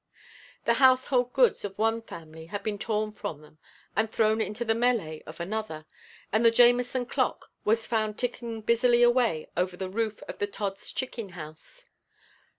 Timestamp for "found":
7.85-8.17